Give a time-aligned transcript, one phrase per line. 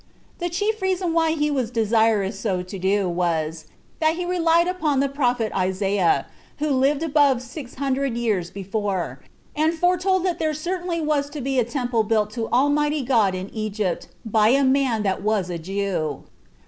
[0.39, 3.67] The chief reason why he was desirous so to do, was,
[3.99, 6.25] that he relied upon the prophet Isaiah,
[6.57, 9.21] who lived above six hundred years before,
[9.55, 13.51] and foretold that there certainly was to be a temple built to Almighty God in
[13.53, 16.23] Egypt by a man that was a Jew.